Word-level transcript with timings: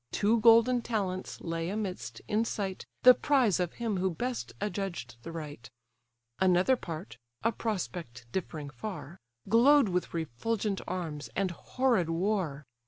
Two 0.11 0.39
golden 0.39 0.81
talents 0.81 1.41
lay 1.41 1.69
amidst, 1.69 2.23
in 2.27 2.43
sight, 2.43 2.87
The 3.03 3.13
prize 3.13 3.59
of 3.59 3.73
him 3.73 3.97
who 3.97 4.09
best 4.09 4.51
adjudged 4.59 5.17
the 5.21 5.31
right. 5.31 5.69
Another 6.39 6.75
part 6.75 7.17
(a 7.43 7.51
prospect 7.51 8.25
differing 8.31 8.71
far) 8.71 9.19
Glow'd 9.47 9.89
with 9.89 10.11
refulgent 10.11 10.81
arms, 10.87 11.29
and 11.35 11.51
horrid 11.51 12.09
war. 12.09 12.65